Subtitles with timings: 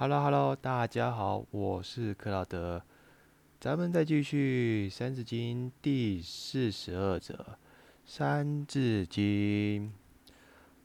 [0.00, 2.80] Hello Hello，大家好，我是克劳德，
[3.58, 7.34] 咱们再继续《三字经》第四十二则，
[8.06, 9.88] 《三字经》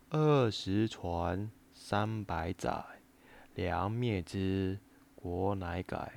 [0.09, 2.83] 二十传，三百载，
[3.53, 4.79] 梁灭之，
[5.13, 6.13] 国乃改。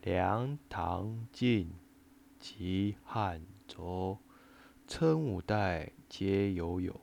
[0.00, 1.74] 梁、唐、晋
[2.40, 4.16] 及汉、周，
[4.88, 6.98] 称五代，皆有有。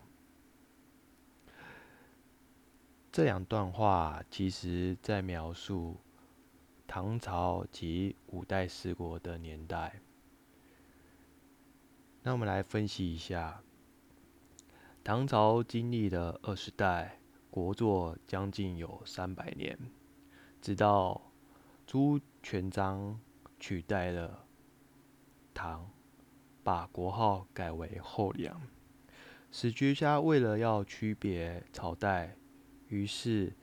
[3.12, 5.98] 这两段话其实在描述
[6.88, 10.00] 唐朝及五代十国的年代。
[12.24, 13.62] 那我们来分析一下，
[15.04, 19.78] 唐朝经历了二十代，国祚将近有三百年，
[20.62, 21.34] 直到
[21.86, 23.20] 朱全璋
[23.60, 24.46] 取代了
[25.54, 25.92] 唐，
[26.64, 28.62] 把国号改为后梁。
[29.52, 32.38] 史学家为了要区别朝代。
[32.92, 33.54] 于是，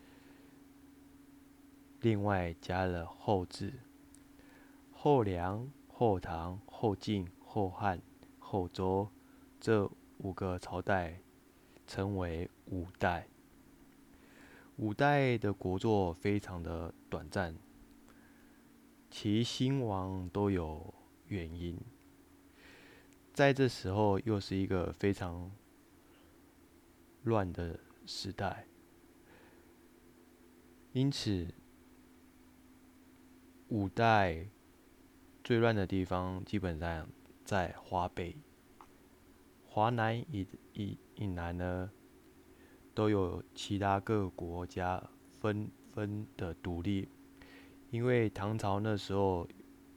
[2.01, 3.71] 另外加了“后”字，
[4.91, 8.01] 后梁、后唐、后晋、后汉、
[8.39, 9.07] 后周
[9.61, 11.21] 这五个朝代
[11.87, 13.29] 称为五代。
[14.77, 17.55] 五代的国祚非常的短暂，
[19.11, 20.95] 其兴亡都有
[21.27, 21.79] 原因。
[23.35, 25.53] 在这时候，又是一个非常
[27.25, 28.65] 乱的时代。
[30.99, 31.47] 因此，
[33.69, 34.49] 五代
[35.45, 37.09] 最乱的地方基本上
[37.45, 38.37] 在华北、
[39.69, 41.93] 华南以以以南呢，
[42.97, 47.07] 都有其他各国家纷纷的独立。
[47.93, 49.47] 因为唐朝那时候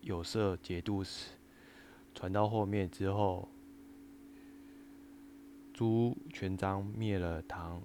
[0.02, 1.32] 有设节度使，
[2.14, 3.50] 传到后面之后，
[5.74, 7.82] 朱全章灭了唐，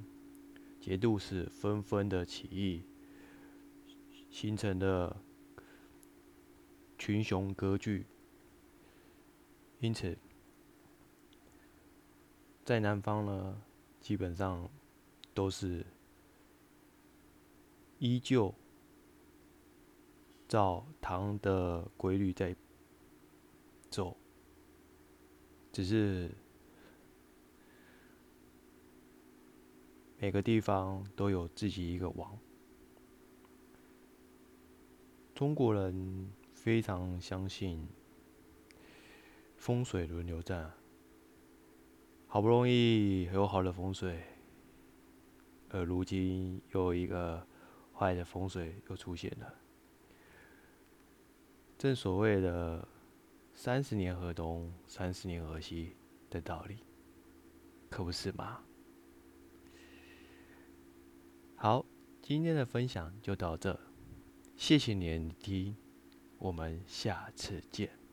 [0.78, 2.82] 节度使纷纷的起义。
[4.36, 5.16] 形成的
[6.98, 8.04] 群雄割据，
[9.80, 10.14] 因此
[12.62, 13.62] 在南方呢，
[13.98, 14.68] 基本上
[15.32, 15.86] 都是
[17.98, 18.54] 依旧
[20.46, 22.54] 照唐的规律在
[23.88, 24.14] 走，
[25.72, 26.30] 只是
[30.18, 32.38] 每个地方都有自己一个王。
[35.36, 37.86] 中国人非常相信
[39.58, 40.72] 风水轮流转，
[42.26, 44.22] 好不容易有好的风水，
[45.68, 47.46] 而如今又一个
[47.92, 49.54] 坏的风水又出现了。
[51.76, 52.88] 正所谓的
[53.54, 55.96] “三十年河东，三十年河西”
[56.30, 56.78] 的道理，
[57.90, 58.62] 可不是吗？
[61.56, 61.84] 好，
[62.22, 63.78] 今天的分享就到这。
[64.56, 65.76] 谢谢你的听，
[66.38, 68.05] 我们下次见。